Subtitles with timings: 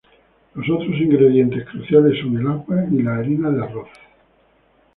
[0.55, 3.87] Los otros ingredientes cruciales son el agua y la harina de arroz.